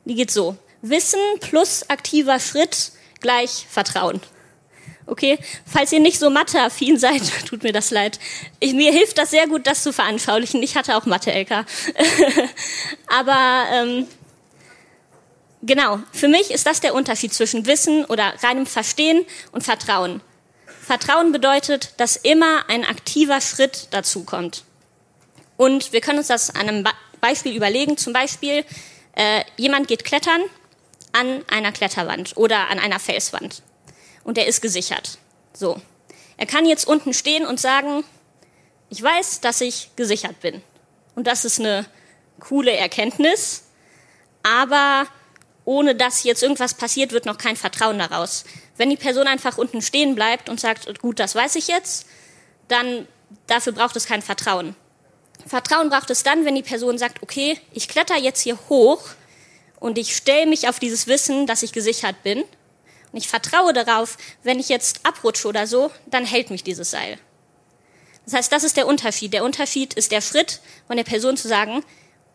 Die 0.06 0.14
geht 0.14 0.30
so. 0.30 0.56
Wissen 0.86 1.20
plus 1.40 1.88
aktiver 1.88 2.38
Schritt 2.38 2.92
gleich 3.20 3.66
Vertrauen. 3.70 4.20
Okay, 5.06 5.38
falls 5.66 5.92
ihr 5.92 6.00
nicht 6.00 6.18
so 6.18 6.28
Mathe-affin 6.28 6.98
seid, 6.98 7.22
tut 7.48 7.62
mir 7.62 7.72
das 7.72 7.90
leid. 7.90 8.18
Ich, 8.60 8.74
mir 8.74 8.92
hilft 8.92 9.16
das 9.16 9.30
sehr 9.30 9.46
gut, 9.46 9.66
das 9.66 9.82
zu 9.82 9.94
veranschaulichen. 9.94 10.62
Ich 10.62 10.76
hatte 10.76 10.96
auch 10.96 11.06
Mathe-LK. 11.06 11.64
Aber 13.06 13.64
ähm, 13.72 14.06
genau, 15.62 16.00
für 16.12 16.28
mich 16.28 16.50
ist 16.50 16.66
das 16.66 16.80
der 16.80 16.94
Unterschied 16.94 17.32
zwischen 17.32 17.64
Wissen 17.64 18.04
oder 18.04 18.34
reinem 18.42 18.66
Verstehen 18.66 19.24
und 19.52 19.62
Vertrauen. 19.62 20.20
Vertrauen 20.82 21.32
bedeutet, 21.32 21.94
dass 21.96 22.16
immer 22.16 22.68
ein 22.68 22.84
aktiver 22.84 23.40
Schritt 23.40 23.88
dazu 23.90 24.24
kommt. 24.24 24.64
Und 25.56 25.94
wir 25.94 26.02
können 26.02 26.18
uns 26.18 26.28
das 26.28 26.50
an 26.50 26.68
einem 26.68 26.84
Beispiel 27.22 27.56
überlegen. 27.56 27.96
Zum 27.96 28.12
Beispiel, 28.12 28.64
äh, 29.14 29.44
jemand 29.56 29.88
geht 29.88 30.04
klettern 30.04 30.42
an 31.14 31.44
einer 31.48 31.72
Kletterwand 31.72 32.36
oder 32.36 32.68
an 32.70 32.78
einer 32.78 32.98
Felswand 32.98 33.62
und 34.24 34.36
er 34.36 34.46
ist 34.46 34.60
gesichert. 34.60 35.18
So. 35.54 35.80
Er 36.36 36.46
kann 36.46 36.66
jetzt 36.66 36.86
unten 36.86 37.14
stehen 37.14 37.46
und 37.46 37.60
sagen, 37.60 38.04
ich 38.90 39.00
weiß, 39.00 39.40
dass 39.40 39.60
ich 39.60 39.90
gesichert 39.96 40.40
bin. 40.40 40.62
Und 41.14 41.26
das 41.26 41.44
ist 41.44 41.60
eine 41.60 41.86
coole 42.40 42.72
Erkenntnis, 42.72 43.62
aber 44.42 45.06
ohne 45.64 45.94
dass 45.94 46.24
jetzt 46.24 46.42
irgendwas 46.42 46.74
passiert, 46.74 47.12
wird 47.12 47.26
noch 47.26 47.38
kein 47.38 47.56
Vertrauen 47.56 47.98
daraus. 47.98 48.44
Wenn 48.76 48.90
die 48.90 48.96
Person 48.96 49.28
einfach 49.28 49.56
unten 49.56 49.80
stehen 49.80 50.16
bleibt 50.16 50.48
und 50.48 50.60
sagt, 50.60 50.98
gut, 50.98 51.20
das 51.20 51.36
weiß 51.36 51.54
ich 51.54 51.68
jetzt, 51.68 52.06
dann 52.66 53.06
dafür 53.46 53.72
braucht 53.72 53.94
es 53.94 54.06
kein 54.06 54.20
Vertrauen. 54.20 54.74
Vertrauen 55.46 55.90
braucht 55.90 56.10
es 56.10 56.24
dann, 56.24 56.44
wenn 56.44 56.56
die 56.56 56.62
Person 56.62 56.98
sagt, 56.98 57.22
okay, 57.22 57.60
ich 57.72 57.88
kletter 57.88 58.16
jetzt 58.18 58.40
hier 58.40 58.58
hoch 58.68 59.00
und 59.84 59.98
ich 59.98 60.16
stelle 60.16 60.46
mich 60.46 60.66
auf 60.66 60.78
dieses 60.78 61.08
Wissen, 61.08 61.46
dass 61.46 61.62
ich 61.62 61.72
gesichert 61.72 62.22
bin. 62.22 62.40
Und 62.40 63.18
ich 63.18 63.28
vertraue 63.28 63.74
darauf, 63.74 64.16
wenn 64.42 64.58
ich 64.58 64.70
jetzt 64.70 65.00
abrutsche 65.04 65.46
oder 65.46 65.66
so, 65.66 65.90
dann 66.06 66.24
hält 66.24 66.48
mich 66.48 66.64
dieses 66.64 66.90
Seil. 66.90 67.18
Das 68.24 68.32
heißt, 68.32 68.50
das 68.50 68.64
ist 68.64 68.78
der 68.78 68.86
Unterschied. 68.86 69.34
Der 69.34 69.44
Unterschied 69.44 69.92
ist 69.92 70.10
der 70.10 70.22
Schritt 70.22 70.62
von 70.86 70.96
der 70.96 71.04
Person 71.04 71.36
zu 71.36 71.48
sagen, 71.48 71.84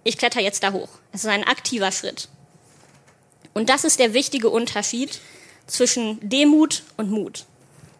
ich 0.03 0.19
kletter 0.19 0.41
jetzt 0.41 0.61
da 0.61 0.73
hoch. 0.73 0.89
Es 1.11 1.21
ist 1.23 1.29
ein 1.31 1.43
aktiver 1.43 1.91
Schritt. 1.91 2.29
Und 3.55 3.69
das 3.69 3.83
ist 3.83 3.97
der 3.97 4.13
wichtige 4.13 4.49
Unterschied 4.49 5.19
zwischen 5.65 6.19
Demut 6.21 6.83
und 6.97 7.09
Mut. 7.09 7.45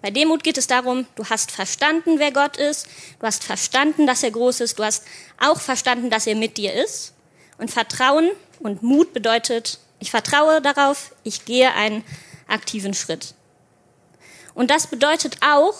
Bei 0.03 0.11
Demut 0.11 0.43
geht 0.43 0.59
es 0.59 0.67
darum, 0.67 1.07
du 1.15 1.25
hast 1.25 1.49
verstanden, 1.49 2.19
wer 2.19 2.31
Gott 2.31 2.55
ist, 2.55 2.85
du 3.19 3.25
hast 3.25 3.43
verstanden, 3.43 4.05
dass 4.05 4.21
er 4.21 4.29
groß 4.29 4.59
ist, 4.59 4.77
du 4.77 4.83
hast 4.83 5.05
auch 5.39 5.59
verstanden, 5.59 6.11
dass 6.11 6.27
er 6.27 6.35
mit 6.35 6.57
dir 6.57 6.71
ist. 6.71 7.15
Und 7.59 7.69
Vertrauen 7.69 8.31
und 8.59 8.81
Mut 8.81 9.13
bedeutet, 9.13 9.79
ich 9.99 10.11
vertraue 10.11 10.61
darauf, 10.61 11.13
ich 11.23 11.45
gehe 11.45 11.73
einen 11.73 12.03
aktiven 12.47 12.93
Schritt. 12.93 13.35
Und 14.55 14.71
das 14.71 14.87
bedeutet 14.87 15.37
auch, 15.41 15.75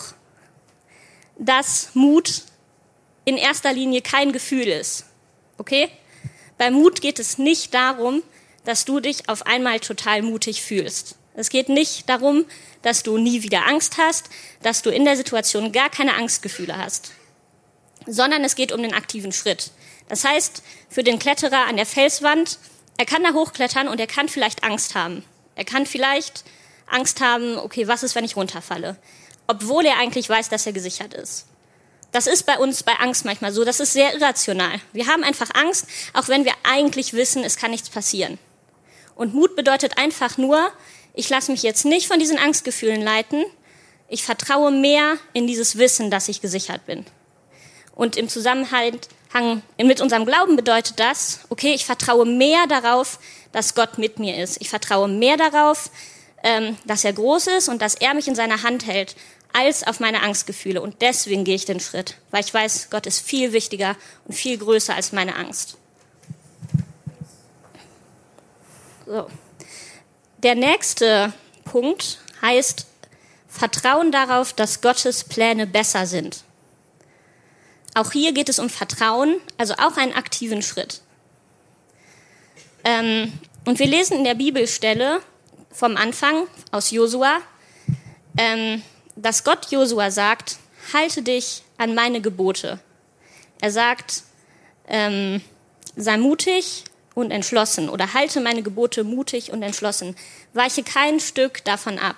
dass 1.38 1.90
Mut 1.94 2.42
in 3.24 3.36
erster 3.36 3.72
Linie 3.72 4.02
kein 4.02 4.32
Gefühl 4.32 4.68
ist. 4.68 5.06
Okay? 5.58 5.88
Bei 6.58 6.70
Mut 6.70 7.00
geht 7.00 7.18
es 7.18 7.38
nicht 7.38 7.72
darum, 7.72 8.22
dass 8.64 8.84
du 8.84 9.00
dich 9.00 9.28
auf 9.28 9.46
einmal 9.46 9.80
total 9.80 10.22
mutig 10.22 10.62
fühlst. 10.62 11.16
Es 11.34 11.48
geht 11.48 11.70
nicht 11.70 12.08
darum, 12.08 12.44
dass 12.82 13.02
du 13.02 13.16
nie 13.16 13.42
wieder 13.42 13.66
Angst 13.66 13.96
hast, 13.96 14.28
dass 14.62 14.82
du 14.82 14.90
in 14.90 15.06
der 15.06 15.16
Situation 15.16 15.72
gar 15.72 15.88
keine 15.88 16.14
Angstgefühle 16.14 16.76
hast, 16.76 17.12
sondern 18.06 18.44
es 18.44 18.54
geht 18.54 18.72
um 18.72 18.82
den 18.82 18.92
aktiven 18.92 19.32
Schritt. 19.32 19.70
Das 20.10 20.24
heißt, 20.24 20.64
für 20.88 21.04
den 21.04 21.20
Kletterer 21.20 21.66
an 21.66 21.76
der 21.76 21.86
Felswand, 21.86 22.58
er 22.96 23.06
kann 23.06 23.22
da 23.22 23.32
hochklettern 23.32 23.86
und 23.86 24.00
er 24.00 24.08
kann 24.08 24.28
vielleicht 24.28 24.64
Angst 24.64 24.96
haben. 24.96 25.24
Er 25.54 25.64
kann 25.64 25.86
vielleicht 25.86 26.44
Angst 26.88 27.20
haben, 27.20 27.56
okay, 27.56 27.86
was 27.86 28.02
ist, 28.02 28.16
wenn 28.16 28.24
ich 28.24 28.34
runterfalle? 28.34 28.96
Obwohl 29.46 29.86
er 29.86 29.98
eigentlich 29.98 30.28
weiß, 30.28 30.48
dass 30.48 30.66
er 30.66 30.72
gesichert 30.72 31.14
ist. 31.14 31.46
Das 32.10 32.26
ist 32.26 32.44
bei 32.44 32.58
uns 32.58 32.82
bei 32.82 32.94
Angst 32.94 33.24
manchmal 33.24 33.52
so, 33.52 33.64
das 33.64 33.78
ist 33.78 33.92
sehr 33.92 34.12
irrational. 34.14 34.80
Wir 34.92 35.06
haben 35.06 35.22
einfach 35.22 35.50
Angst, 35.54 35.86
auch 36.12 36.26
wenn 36.26 36.44
wir 36.44 36.54
eigentlich 36.64 37.12
wissen, 37.12 37.44
es 37.44 37.56
kann 37.56 37.70
nichts 37.70 37.88
passieren. 37.88 38.40
Und 39.14 39.32
Mut 39.32 39.54
bedeutet 39.54 39.96
einfach 39.96 40.38
nur, 40.38 40.72
ich 41.14 41.28
lasse 41.28 41.52
mich 41.52 41.62
jetzt 41.62 41.84
nicht 41.84 42.08
von 42.08 42.18
diesen 42.18 42.38
Angstgefühlen 42.38 43.00
leiten, 43.00 43.44
ich 44.08 44.24
vertraue 44.24 44.72
mehr 44.72 45.18
in 45.34 45.46
dieses 45.46 45.78
Wissen, 45.78 46.10
dass 46.10 46.26
ich 46.26 46.40
gesichert 46.40 46.84
bin. 46.84 47.06
Und 47.94 48.16
im 48.16 48.28
Zusammenhang 49.30 49.62
mit 49.82 50.00
unserem 50.00 50.26
Glauben 50.26 50.56
bedeutet 50.56 50.98
das, 50.98 51.40
okay, 51.48 51.72
ich 51.72 51.86
vertraue 51.86 52.26
mehr 52.26 52.66
darauf, 52.66 53.18
dass 53.52 53.74
Gott 53.74 53.98
mit 53.98 54.18
mir 54.18 54.36
ist. 54.42 54.60
Ich 54.60 54.68
vertraue 54.68 55.08
mehr 55.08 55.36
darauf, 55.36 55.90
ähm, 56.42 56.76
dass 56.84 57.04
er 57.04 57.12
groß 57.12 57.48
ist 57.58 57.68
und 57.68 57.82
dass 57.82 57.94
er 57.94 58.14
mich 58.14 58.28
in 58.28 58.34
seiner 58.34 58.62
Hand 58.62 58.86
hält, 58.86 59.16
als 59.52 59.86
auf 59.86 60.00
meine 60.00 60.22
Angstgefühle. 60.22 60.80
Und 60.80 61.02
deswegen 61.02 61.44
gehe 61.44 61.56
ich 61.56 61.64
den 61.64 61.80
Schritt, 61.80 62.16
weil 62.30 62.44
ich 62.44 62.52
weiß, 62.54 62.88
Gott 62.90 63.06
ist 63.06 63.20
viel 63.20 63.52
wichtiger 63.52 63.96
und 64.26 64.34
viel 64.34 64.58
größer 64.58 64.94
als 64.94 65.12
meine 65.12 65.36
Angst. 65.36 65.76
So. 69.06 69.26
Der 70.38 70.54
nächste 70.54 71.32
Punkt 71.64 72.18
heißt 72.42 72.86
Vertrauen 73.48 74.12
darauf, 74.12 74.52
dass 74.52 74.80
Gottes 74.80 75.24
Pläne 75.24 75.66
besser 75.66 76.06
sind. 76.06 76.44
Auch 77.94 78.12
hier 78.12 78.32
geht 78.32 78.48
es 78.48 78.58
um 78.58 78.70
Vertrauen, 78.70 79.40
also 79.58 79.74
auch 79.74 79.96
einen 79.96 80.12
aktiven 80.12 80.62
Schritt. 80.62 81.00
Ähm, 82.84 83.32
und 83.66 83.78
wir 83.78 83.86
lesen 83.86 84.18
in 84.18 84.24
der 84.24 84.34
Bibelstelle, 84.34 85.20
vom 85.72 85.96
Anfang 85.96 86.46
aus 86.70 86.90
Josua, 86.90 87.38
ähm, 88.36 88.82
dass 89.16 89.44
Gott 89.44 89.70
Josua 89.70 90.10
sagt, 90.10 90.58
halte 90.92 91.22
dich 91.22 91.62
an 91.78 91.94
meine 91.94 92.20
Gebote. 92.20 92.80
Er 93.60 93.70
sagt, 93.70 94.22
ähm, 94.88 95.40
sei 95.96 96.16
mutig 96.16 96.84
und 97.14 97.30
entschlossen 97.30 97.88
oder 97.88 98.14
halte 98.14 98.40
meine 98.40 98.62
Gebote 98.62 99.04
mutig 99.04 99.52
und 99.52 99.62
entschlossen. 99.62 100.16
Weiche 100.52 100.82
kein 100.82 101.20
Stück 101.20 101.64
davon 101.64 101.98
ab. 101.98 102.16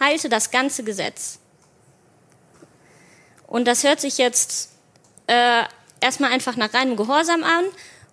Halte 0.00 0.28
das 0.28 0.50
ganze 0.50 0.84
Gesetz. 0.84 1.37
Und 3.48 3.66
das 3.66 3.82
hört 3.82 4.00
sich 4.00 4.18
jetzt 4.18 4.70
äh, 5.26 5.64
erstmal 6.00 6.30
einfach 6.30 6.56
nach 6.56 6.72
reinem 6.74 6.96
Gehorsam 6.96 7.42
an 7.42 7.64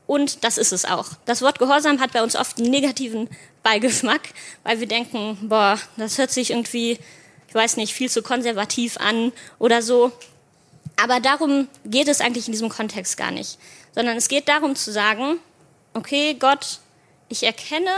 und 0.08 0.44
das 0.44 0.58
ist 0.58 0.72
es 0.72 0.86
auch. 0.86 1.10
Das 1.25 1.42
Wort 1.42 1.60
Gehorsam 1.60 2.00
hat 2.00 2.13
bei 2.13 2.24
uns 2.24 2.36
oft 2.36 2.58
einen 2.58 2.72
negativen 2.72 3.30
Beigeschmack, 3.62 4.22
weil 4.63 4.80
wir 4.80 4.88
denken, 4.88 5.38
boah, 5.44 5.77
das 5.98 6.18
hört 6.18 6.32
sich 6.32 6.51
irgendwie, 6.51 7.00
ich 7.48 7.54
weiß 7.54 7.77
nicht, 7.77 7.94
viel 7.94 8.10
zu 8.10 8.24
konservativ 8.24 8.98
an 8.98 9.34
oder 9.60 9.82
so. 9.82 10.12
Aber 10.96 11.20
darum 11.20 11.68
geht 11.84 12.08
es 12.08 12.22
eigentlich 12.22 12.48
in 12.48 12.54
diesem 12.54 12.70
Kontext 12.70 13.18
gar 13.18 13.32
nicht, 13.32 13.58
sondern 13.94 14.15
es 14.15 14.30
geht 14.30 14.48
darum 14.48 14.75
zu 14.75 14.92
sagen, 14.92 15.39
okay, 15.94 16.36
Gott, 16.39 16.80
ich 17.27 17.44
erkenne, 17.44 17.92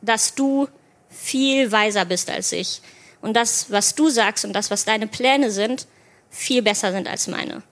dass 0.00 0.34
du 0.34 0.66
viel 1.10 1.72
weiser 1.72 2.06
bist 2.06 2.30
als 2.30 2.52
ich 2.52 2.80
und 3.20 3.34
das, 3.34 3.70
was 3.70 3.94
du 3.94 4.08
sagst 4.08 4.46
und 4.46 4.54
das, 4.54 4.70
was 4.70 4.86
deine 4.86 5.06
Pläne 5.06 5.50
sind, 5.50 5.86
viel 6.30 6.62
besser 6.62 6.92
sind 6.92 7.08
als 7.08 7.26
meine. 7.26 7.62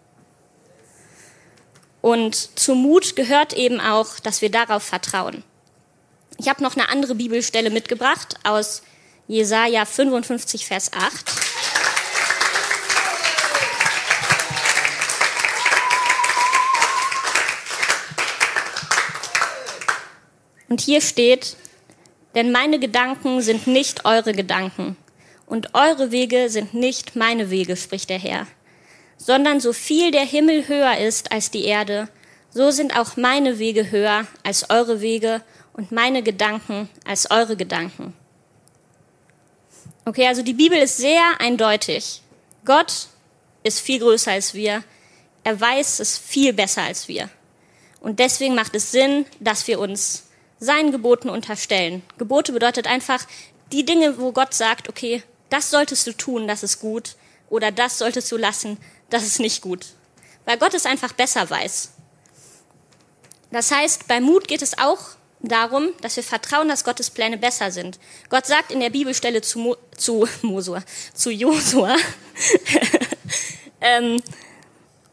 Und 2.00 2.58
zu 2.58 2.74
Mut 2.74 3.16
gehört 3.16 3.52
eben 3.52 3.80
auch, 3.80 4.18
dass 4.20 4.42
wir 4.42 4.50
darauf 4.50 4.82
vertrauen. 4.82 5.42
Ich 6.36 6.48
habe 6.48 6.62
noch 6.62 6.76
eine 6.76 6.88
andere 6.88 7.14
Bibelstelle 7.14 7.70
mitgebracht 7.70 8.36
aus 8.44 8.82
Jesaja 9.26 9.84
55, 9.84 10.66
Vers 10.66 10.92
8. 10.92 11.32
Und 20.68 20.80
hier 20.80 21.00
steht, 21.00 21.56
denn 22.34 22.52
meine 22.52 22.78
Gedanken 22.78 23.40
sind 23.40 23.66
nicht 23.66 24.04
eure 24.04 24.32
Gedanken 24.32 24.96
und 25.48 25.74
eure 25.74 26.10
Wege 26.10 26.50
sind 26.50 26.74
nicht 26.74 27.16
meine 27.16 27.50
Wege, 27.50 27.76
spricht 27.76 28.10
der 28.10 28.18
Herr, 28.18 28.46
sondern 29.16 29.60
so 29.60 29.72
viel 29.72 30.10
der 30.10 30.24
Himmel 30.24 30.68
höher 30.68 30.98
ist 30.98 31.32
als 31.32 31.50
die 31.50 31.64
Erde, 31.64 32.08
so 32.50 32.70
sind 32.70 32.96
auch 32.96 33.16
meine 33.16 33.58
Wege 33.58 33.90
höher 33.90 34.26
als 34.42 34.70
eure 34.70 35.00
Wege 35.00 35.42
und 35.72 35.92
meine 35.92 36.22
Gedanken 36.22 36.88
als 37.06 37.30
eure 37.30 37.56
Gedanken. 37.56 38.14
Okay, 40.04 40.26
also 40.26 40.42
die 40.42 40.54
Bibel 40.54 40.78
ist 40.78 40.96
sehr 40.96 41.22
eindeutig. 41.38 42.22
Gott 42.64 43.08
ist 43.62 43.80
viel 43.80 43.98
größer 43.98 44.32
als 44.32 44.54
wir. 44.54 44.82
Er 45.44 45.60
weiß 45.60 46.00
es 46.00 46.16
viel 46.16 46.52
besser 46.52 46.82
als 46.82 47.08
wir. 47.08 47.28
Und 48.00 48.18
deswegen 48.18 48.54
macht 48.54 48.74
es 48.74 48.90
Sinn, 48.90 49.26
dass 49.40 49.66
wir 49.66 49.78
uns 49.80 50.24
seinen 50.60 50.92
Geboten 50.92 51.28
unterstellen. 51.28 52.02
Gebote 52.16 52.52
bedeutet 52.52 52.86
einfach 52.86 53.26
die 53.72 53.84
Dinge, 53.84 54.18
wo 54.18 54.32
Gott 54.32 54.54
sagt, 54.54 54.88
okay, 54.88 55.22
das 55.50 55.70
solltest 55.70 56.06
du 56.06 56.12
tun, 56.12 56.48
das 56.48 56.62
ist 56.62 56.80
gut, 56.80 57.16
oder 57.50 57.70
das 57.72 57.98
solltest 57.98 58.30
du 58.30 58.36
lassen, 58.36 58.78
das 59.10 59.24
ist 59.24 59.40
nicht 59.40 59.62
gut. 59.62 59.86
Weil 60.44 60.58
Gott 60.58 60.74
es 60.74 60.86
einfach 60.86 61.12
besser 61.12 61.48
weiß. 61.48 61.90
Das 63.50 63.70
heißt, 63.70 64.08
bei 64.08 64.20
Mut 64.20 64.48
geht 64.48 64.62
es 64.62 64.78
auch 64.78 65.00
darum, 65.40 65.90
dass 66.00 66.16
wir 66.16 66.22
vertrauen, 66.22 66.68
dass 66.68 66.84
Gottes 66.84 67.10
Pläne 67.10 67.38
besser 67.38 67.70
sind. 67.70 67.98
Gott 68.28 68.46
sagt 68.46 68.70
in 68.70 68.80
der 68.80 68.90
Bibelstelle 68.90 69.40
zu, 69.40 69.58
Mo, 69.58 69.76
zu 69.96 70.28
Mosua, 70.42 70.82
zu 71.14 71.30
Josua, 71.30 71.96
ähm, 73.80 74.20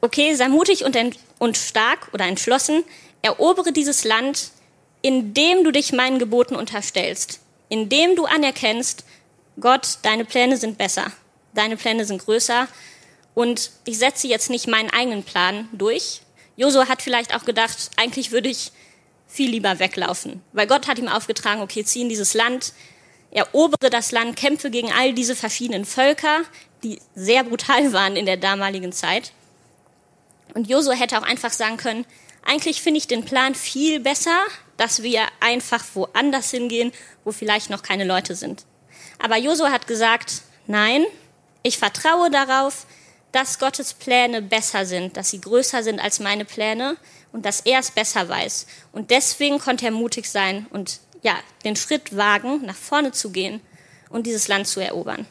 okay, 0.02 0.36
sei 0.36 0.50
mutig 0.50 0.84
und, 0.84 0.98
und 1.40 1.58
stark 1.58 2.10
oder 2.14 2.26
entschlossen, 2.26 2.84
erobere 3.22 3.72
dieses 3.72 4.04
Land, 4.04 4.52
indem 5.02 5.64
du 5.64 5.72
dich 5.72 5.94
meinen 5.94 6.20
Geboten 6.20 6.56
unterstellst, 6.56 7.40
indem 7.70 8.16
du 8.16 8.26
anerkennst, 8.26 9.06
Gott, 9.60 10.00
deine 10.02 10.26
Pläne 10.26 10.58
sind 10.58 10.78
besser, 10.78 11.12
deine 11.54 11.78
Pläne 11.78 12.06
sind 12.06 12.24
größer 12.24 12.68
und 13.34 13.72
ich 13.86 13.98
setze 13.98 14.28
jetzt 14.28 14.50
nicht 14.50 14.68
meinen 14.68 14.90
eigenen 14.90 15.24
Plan 15.24 15.70
durch. 15.72 16.22
Josua 16.58 16.88
hat 16.88 17.02
vielleicht 17.02 17.36
auch 17.36 17.46
gedacht, 17.46 17.92
eigentlich 17.98 18.32
würde 18.32 18.50
ich 18.50 18.72
viel 19.28 19.50
lieber 19.50 19.80
weglaufen. 19.80 20.42
Weil 20.54 20.68
Gott 20.68 20.88
hat 20.88 21.00
ihm 21.00 21.08
aufgetragen, 21.08 21.62
okay, 21.62 21.84
zieh 21.84 22.02
in 22.02 22.10
dieses 22.10 22.34
Land, 22.34 22.74
erobere 23.32 23.90
das 23.90 24.12
Land, 24.12 24.38
kämpfe 24.38 24.70
gegen 24.72 24.92
all 24.92 25.14
diese 25.14 25.36
verschiedenen 25.36 25.86
Völker, 25.86 26.42
die 26.84 27.00
sehr 27.16 27.44
brutal 27.44 27.94
waren 27.94 28.16
in 28.16 28.26
der 28.26 28.38
damaligen 28.38 28.92
Zeit. 28.92 29.32
Und 30.54 30.70
Josua 30.70 30.94
hätte 30.94 31.18
auch 31.18 31.24
einfach 31.24 31.52
sagen 31.52 31.78
können, 31.78 32.06
eigentlich 32.46 32.82
finde 32.82 33.00
ich 33.00 33.08
den 33.08 33.26
Plan 33.26 33.56
viel 33.56 34.00
besser, 34.00 34.40
dass 34.78 35.04
wir 35.04 35.24
einfach 35.40 35.84
woanders 35.96 36.52
hingehen, 36.52 36.92
wo 37.24 37.32
vielleicht 37.32 37.70
noch 37.70 37.82
keine 37.82 38.06
Leute 38.06 38.36
sind. 38.36 38.66
Aber 39.20 39.38
Josua 39.38 39.72
hat 39.72 39.88
gesagt, 39.88 40.42
nein, 40.68 41.06
ich 41.64 41.78
vertraue 41.78 42.30
darauf, 42.30 42.86
dass 43.32 43.60
Gottes 43.60 43.94
Pläne 43.94 44.42
besser 44.42 44.86
sind, 44.86 45.18
dass 45.18 45.30
sie 45.30 45.42
größer 45.42 45.84
sind 45.84 46.00
als 46.00 46.20
meine 46.20 46.46
Pläne 46.46 46.96
und 47.34 47.46
dass 47.46 47.62
er 47.62 47.80
es 47.80 47.92
besser 47.92 48.30
weiß. 48.30 48.66
Und 48.94 49.12
deswegen 49.12 49.60
konnte 49.60 49.86
er 49.86 49.92
mutig 49.92 50.30
sein 50.30 50.68
und 50.70 51.00
ja, 51.22 51.36
den 51.64 51.76
Schritt 51.76 52.16
wagen, 52.16 52.66
nach 52.66 52.76
vorne 52.76 53.12
zu 53.12 53.32
gehen 53.32 53.60
und 54.10 54.26
dieses 54.26 54.48
Land 54.48 54.68
zu 54.68 54.80
erobern. 54.80 55.26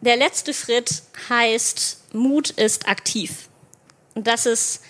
Der 0.00 0.16
letzte 0.16 0.54
Schritt 0.54 1.02
heißt, 1.28 2.14
Mut 2.14 2.50
ist 2.50 2.88
aktiv. 2.88 3.48
Und 4.14 4.26
das 4.26 4.46
ist 4.46 4.82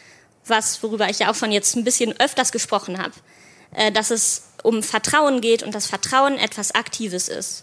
was, 0.47 0.83
worüber 0.83 1.09
ich 1.09 1.21
ja 1.21 1.31
auch 1.31 1.35
schon 1.35 1.53
jetzt 1.53 1.75
ein 1.77 1.85
bisschen 1.85 2.19
öfters 2.21 2.53
gesprochen 2.53 2.99
habe, 2.99 3.15
äh, 3.75 3.91
dass 3.91 4.11
es 4.11 4.51
um 4.65 4.83
Vertrauen 4.83 5.41
geht 5.41 5.63
und 5.63 5.73
dass 5.77 5.87
Vertrauen 5.87 6.37
etwas 6.39 6.75
Aktives 6.75 7.29
ist. 7.29 7.63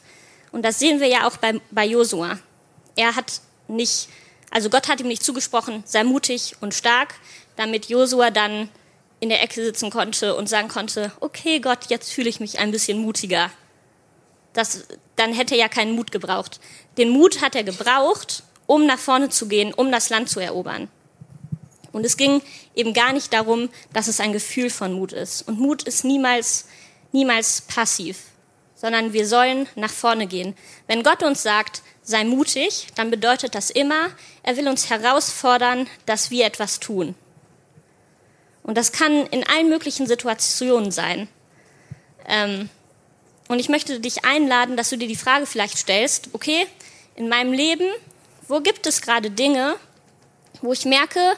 Und 0.54 0.64
das 0.64 0.80
sehen 0.80 1.02
wir 1.02 1.08
ja 1.08 1.28
auch 1.28 1.36
bei, 1.36 1.60
bei 1.72 1.86
Josua. 1.86 2.40
Er 2.96 3.18
hat 3.18 3.42
nicht 3.68 4.08
also 4.52 4.70
Gott 4.70 4.90
hat 4.90 5.00
ihm 5.00 5.08
nicht 5.08 5.24
zugesprochen, 5.24 5.82
sei 5.88 6.04
mutig 6.04 6.58
und 6.60 6.74
stark, 6.74 7.16
damit 7.56 7.88
Josua 7.88 8.30
dann 8.30 8.70
in 9.22 9.30
der 9.30 9.42
Ecke 9.42 9.64
sitzen 9.64 9.90
konnte 9.90 10.36
und 10.36 10.50
sagen 10.50 10.68
konnte, 10.68 11.12
okay 11.22 11.60
Gott, 11.60 11.86
jetzt 11.88 12.12
fühle 12.12 12.30
ich 12.30 12.42
mich 12.42 12.60
ein 12.60 12.72
bisschen 12.72 13.00
mutiger. 13.00 13.50
Das, 14.54 14.86
dann 15.16 15.34
hätte 15.34 15.56
er 15.56 15.62
ja 15.62 15.70
keinen 15.70 15.96
Mut 15.96 16.12
gebraucht. 16.12 16.60
Den 16.98 17.10
Mut 17.10 17.42
hat 17.42 17.56
er 17.56 17.64
gebraucht, 17.64 18.44
um 18.68 18.86
nach 18.86 19.00
vorne 19.00 19.30
zu 19.30 19.48
gehen, 19.48 19.74
um 19.74 19.90
das 19.90 20.10
Land 20.10 20.30
zu 20.30 20.42
erobern. 20.42 20.90
Und 21.94 22.06
es 22.06 22.18
ging 22.18 22.42
eben 22.76 22.94
gar 22.94 23.14
nicht 23.14 23.32
darum, 23.32 23.70
dass 23.94 24.10
es 24.10 24.20
ein 24.20 24.34
Gefühl 24.34 24.70
von 24.70 24.92
Mut 24.92 25.14
ist. 25.14 25.48
Und 25.48 25.60
Mut 25.60 25.84
ist 25.84 26.04
niemals, 26.04 26.68
niemals 27.12 27.62
passiv, 27.62 28.18
sondern 28.76 29.14
wir 29.14 29.28
sollen 29.28 29.68
nach 29.76 29.92
vorne 29.92 30.28
gehen. 30.28 30.56
Wenn 30.88 31.04
Gott 31.04 31.24
uns 31.24 31.44
sagt, 31.44 31.82
sei 32.04 32.24
mutig, 32.24 32.88
dann 32.96 33.12
bedeutet 33.12 33.56
das 33.56 33.70
immer, 33.70 34.10
er 34.44 34.58
will 34.58 34.68
uns 34.68 34.90
herausfordern, 34.90 35.88
dass 36.06 36.32
wir 36.32 36.46
etwas 36.46 36.80
tun. 36.80 37.16
Und 38.64 38.78
das 38.78 38.92
kann 38.92 39.26
in 39.28 39.48
allen 39.48 39.70
möglichen 39.70 40.08
Situationen 40.08 40.92
sein. 40.92 41.28
Ähm, 42.28 42.70
und 43.48 43.60
ich 43.60 43.70
möchte 43.70 44.00
dich 44.00 44.24
einladen, 44.24 44.78
dass 44.78 44.90
du 44.90 44.98
dir 44.98 45.08
die 45.08 45.16
Frage 45.16 45.46
vielleicht 45.46 45.78
stellst, 45.78 46.30
okay, 46.34 46.68
in 47.16 47.28
meinem 47.28 47.54
Leben, 47.54 47.88
wo 48.48 48.62
gibt 48.62 48.86
es 48.88 49.02
gerade 49.02 49.30
Dinge, 49.32 49.76
wo 50.62 50.72
ich 50.74 50.86
merke, 50.86 51.36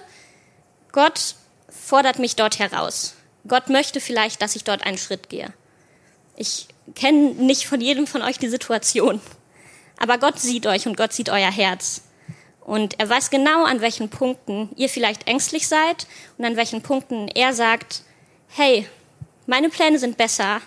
Gott 0.91 1.35
fordert 1.69 2.19
mich 2.19 2.35
dort 2.35 2.59
heraus. 2.59 3.15
Gott 3.47 3.69
möchte 3.69 3.99
vielleicht, 3.99 4.41
dass 4.41 4.55
ich 4.55 4.63
dort 4.63 4.83
einen 4.83 4.97
Schritt 4.97 5.29
gehe. 5.29 5.53
Ich 6.35 6.67
kenne 6.95 7.31
nicht 7.33 7.65
von 7.65 7.81
jedem 7.81 8.07
von 8.07 8.21
euch 8.21 8.39
die 8.39 8.49
Situation. 8.49 9.21
Aber 9.97 10.17
Gott 10.17 10.39
sieht 10.39 10.65
euch 10.65 10.87
und 10.87 10.97
Gott 10.97 11.13
sieht 11.13 11.29
euer 11.29 11.51
Herz. 11.51 12.01
Und 12.61 12.99
er 12.99 13.09
weiß 13.09 13.29
genau, 13.29 13.65
an 13.65 13.81
welchen 13.81 14.09
Punkten 14.09 14.69
ihr 14.75 14.89
vielleicht 14.89 15.27
ängstlich 15.27 15.67
seid 15.67 16.07
und 16.37 16.45
an 16.45 16.55
welchen 16.55 16.81
Punkten 16.81 17.27
er 17.27 17.53
sagt, 17.53 18.03
hey, 18.47 18.87
meine 19.45 19.69
Pläne 19.69 19.99
sind 19.99 20.17
besser, 20.17 20.61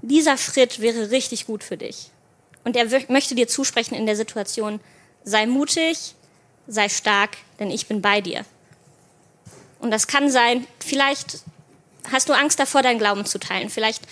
dieser 0.00 0.36
Schritt 0.36 0.80
wäre 0.80 1.10
richtig 1.10 1.46
gut 1.46 1.64
für 1.64 1.76
dich. 1.76 2.10
Und 2.62 2.76
er 2.76 2.86
möchte 3.08 3.34
dir 3.34 3.48
zusprechen 3.48 3.94
in 3.94 4.06
der 4.06 4.16
Situation, 4.16 4.80
sei 5.24 5.46
mutig, 5.46 6.14
sei 6.66 6.88
stark, 6.88 7.36
denn 7.58 7.70
ich 7.70 7.86
bin 7.88 8.00
bei 8.00 8.20
dir. 8.20 8.44
Und 9.80 9.90
das 9.90 10.06
kann 10.06 10.30
sein, 10.30 10.66
vielleicht 10.78 11.40
hast 12.10 12.28
du 12.28 12.32
Angst 12.32 12.58
davor, 12.58 12.82
deinen 12.82 12.98
Glauben 12.98 13.26
zu 13.26 13.38
teilen. 13.38 13.70
Vielleicht 13.70 14.02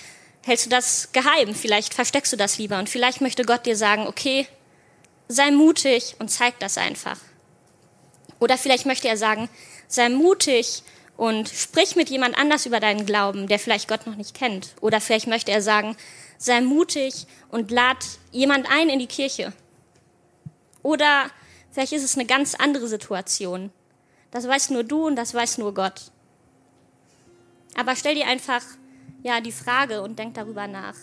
hältst 0.44 0.66
du 0.66 0.70
das 0.70 1.10
geheim, 1.12 1.54
vielleicht 1.54 1.94
versteckst 1.94 2.32
du 2.32 2.36
das 2.36 2.58
lieber 2.58 2.78
und 2.78 2.88
vielleicht 2.88 3.20
möchte 3.20 3.44
Gott 3.44 3.66
dir 3.66 3.76
sagen, 3.76 4.06
okay, 4.06 4.46
sei 5.28 5.50
mutig 5.50 6.16
und 6.18 6.30
zeig 6.30 6.58
das 6.58 6.78
einfach. 6.78 7.18
Oder 8.40 8.58
vielleicht 8.58 8.86
möchte 8.86 9.08
er 9.08 9.16
sagen, 9.16 9.48
sei 9.86 10.08
mutig 10.08 10.82
und 11.16 11.48
sprich 11.48 11.94
mit 11.94 12.10
jemand 12.10 12.36
anders 12.36 12.66
über 12.66 12.80
deinen 12.80 13.06
Glauben, 13.06 13.46
der 13.46 13.58
vielleicht 13.58 13.88
Gott 13.88 14.06
noch 14.06 14.16
nicht 14.16 14.34
kennt. 14.34 14.74
Oder 14.80 15.00
vielleicht 15.00 15.28
möchte 15.28 15.52
er 15.52 15.62
sagen, 15.62 15.96
sei 16.38 16.60
mutig 16.60 17.26
und 17.50 17.70
lad 17.70 17.98
jemand 18.32 18.68
ein 18.68 18.88
in 18.88 18.98
die 18.98 19.06
Kirche. 19.06 19.52
Oder 20.82 21.30
vielleicht 21.70 21.92
ist 21.92 22.02
es 22.02 22.16
eine 22.16 22.26
ganz 22.26 22.54
andere 22.56 22.88
Situation. 22.88 23.70
Das 24.32 24.48
weiß 24.48 24.70
nur 24.70 24.82
du 24.82 25.06
und 25.06 25.16
das 25.16 25.34
weiß 25.34 25.58
nur 25.58 25.74
Gott. 25.74 26.10
Aber 27.76 27.94
stell 27.94 28.16
dir 28.16 28.26
einfach 28.26 28.62
ja, 29.22 29.40
die 29.40 29.52
Frage 29.52 30.02
und 30.02 30.18
denk 30.18 30.34
darüber 30.34 30.66
nach. 30.66 30.96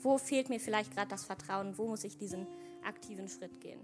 Wo 0.00 0.18
fehlt 0.18 0.48
mir 0.48 0.60
vielleicht 0.60 0.92
gerade 0.94 1.08
das 1.08 1.24
Vertrauen? 1.24 1.78
Wo 1.78 1.86
muss 1.86 2.04
ich 2.04 2.18
diesen 2.18 2.46
aktiven 2.84 3.28
Schritt 3.28 3.60
gehen? 3.60 3.80